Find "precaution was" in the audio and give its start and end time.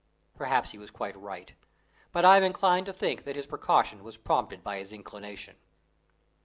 3.45-4.17